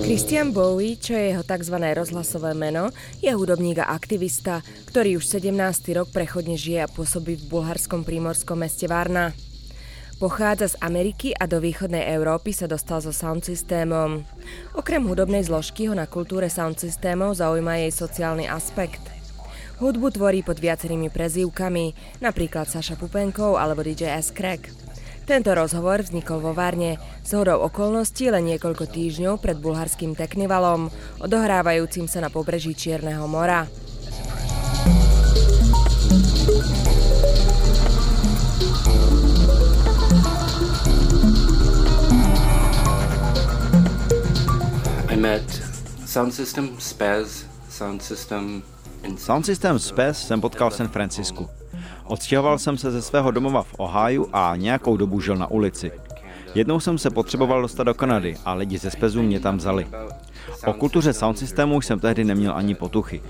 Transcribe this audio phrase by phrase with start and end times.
[0.00, 1.76] Christian Bowie, čo je jeho tzv.
[1.76, 2.88] rozhlasové meno,
[3.20, 5.52] je hudobník a aktivista, ktorý už 17.
[6.00, 9.36] rok prechodne žije a pôsobí v bulharskom prímorskom meste Varna.
[10.16, 14.24] Pochádza z Ameriky a do východnej Európy sa dostal so sound systémom.
[14.76, 19.00] Okrem hudobnej zložky ho na kultúre sound systémov zaujíma jej sociálny aspekt.
[19.80, 24.28] Hudbu tvorí pod viacerými prezývkami, napríklad Saša Pupenkov alebo DJ S.
[24.28, 24.89] Crack.
[25.30, 30.90] Tento rozhovor vznikol vo Varne s hodou okolností len niekoľko týždňov pred bulharským teknivalom,
[31.22, 33.70] odohrávajúcim sa na pobreží Čierneho mora.
[45.06, 45.46] I met
[46.10, 48.66] Sound System, Spaz, Sound System
[49.14, 51.46] Sound System Spaz jsem potkal v San Francisku.
[52.10, 55.92] Odstěhoval jsem se ze svého domova v Ohio a nějakou dobu žil na ulici.
[56.54, 59.86] Jednou jsem se potřeboval dostat do Kanady a lidi ze Spezu mě tam vzali.
[60.66, 63.22] O kultuře sound systému jsem tehdy neměl ani potuchy.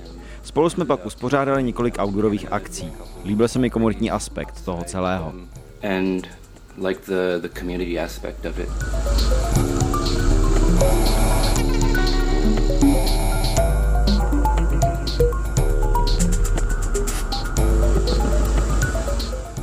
[0.43, 2.93] Spolu jsme pak uspořádali několik outdoorových akcí.
[3.25, 5.33] Líbil se mi komunitní aspekt toho celého.
[5.83, 6.27] And
[6.79, 8.69] like the, the community aspect of it.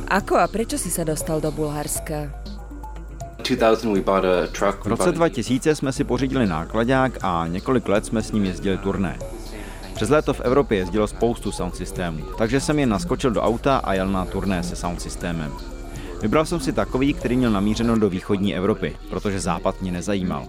[0.08, 2.32] Ako a prečo si sa dostal do Bulharska?
[4.80, 9.18] V roce 2000 jsme si pořídili nákladák a několik let jsme s ním jezdili turné.
[9.94, 13.94] Přes léto v Evropě jezdilo spoustu sound systémů, takže jsem jen naskočil do auta a
[13.94, 15.52] jel na turné se sound systémem.
[16.22, 20.48] Vybral jsem si takový, který měl namířeno do východní Evropy, protože západ mě nezajímal.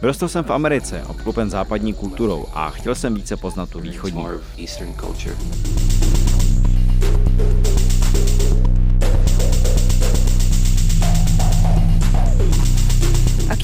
[0.00, 4.26] Vyrostl jsem v Americe, obklopen západní kulturou a chtěl jsem více poznat tu východní.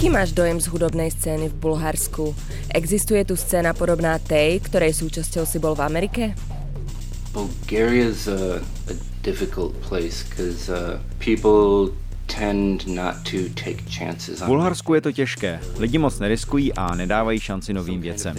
[0.09, 2.33] Máš dojem z hudobnej scény v Bulharsku?
[2.73, 6.33] Existuje tu scéna podobná tej, ktorej súčasťou si bol v Amerike?
[7.37, 8.57] Bulgaria is a,
[8.89, 11.93] a difficult place because uh, people
[12.25, 14.41] tend not to take chances.
[14.41, 15.61] V Bulharsku je to těžké.
[15.79, 18.37] Lidi moc neriskují a nedávají šanci novým věcem.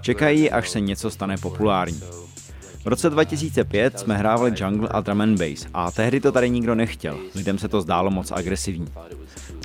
[0.00, 2.27] Čekají, až se něco stane populární.
[2.88, 6.74] V roce 2005 jsme hrávali jungle a drum and bass a tehdy to tady nikdo
[6.74, 7.18] nechtěl.
[7.34, 8.86] Lidem se to zdálo moc agresivní.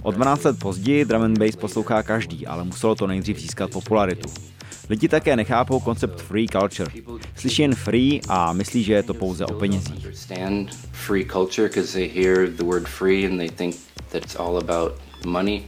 [0.03, 4.29] O 12 let později drum and bass poslouchá každý, ale muselo to nejdřív získat popularitu.
[4.89, 6.91] Lidi také nechápou koncept free culture.
[7.35, 10.07] Slyší jen free a myslí, že je to pouze o penězích.
[10.91, 13.75] Free culture because they hear the word free and they think
[14.39, 14.93] all about
[15.25, 15.63] money.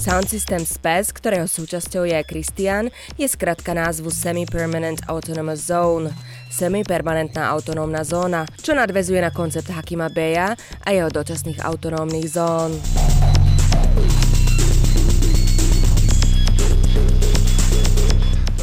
[0.00, 2.88] Sound System SPES, ktorého súčasťou je Christian,
[3.20, 6.08] je skratka názvu Semi-Permanent Autonomous Zone,
[6.48, 12.80] semi-permanentná autonómna zóna, čo nadvezuje na koncept Hakima Beja a jeho dočasných autonómnych zón.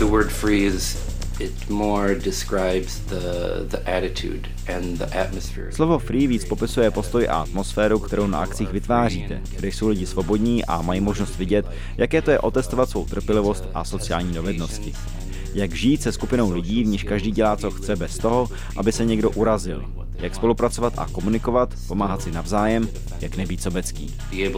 [0.02, 1.07] The word free is
[1.40, 5.72] it more describes the, the attitude and the atmosphere.
[5.72, 10.66] Slovo free víc popisuje postoj a atmosféru, kterou na akcích vytváříte, kde jsou lidi svobodní
[10.66, 11.66] a mají možnost vidět,
[11.98, 14.94] jaké to je otestovat svou trpělivost a sociální dovednosti.
[15.54, 19.06] Jak žít se skupinou lidí, v níž každý dělá, co chce, bez toho, aby se
[19.06, 19.86] někdo urazil.
[20.18, 22.90] Jak spolupracovat a komunikovat, pomáhat si navzájem,
[23.22, 24.16] jak nebýt sobecký.
[24.32, 24.50] Be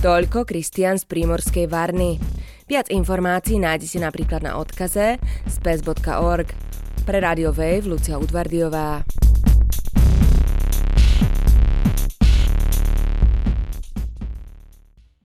[0.00, 2.16] Toľko Kristian z Prímorskej Varny.
[2.64, 6.48] Viac informácií nájdete napríklad na odkaze spes.org.
[7.04, 9.04] Pre Radio Wave Lucia Udvardiová.